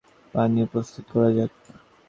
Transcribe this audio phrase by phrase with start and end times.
[0.33, 1.51] পানীয় প্রস্তুত করা যাক!